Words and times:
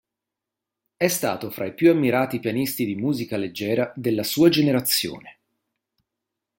È 0.97 1.07
stato 1.07 1.51
fra 1.51 1.67
i 1.67 1.75
più 1.75 1.91
ammirati 1.91 2.39
pianisti 2.39 2.85
di 2.85 2.95
musica 2.95 3.37
leggera 3.37 3.93
della 3.95 4.23
sua 4.23 4.49
generazione. 4.49 5.37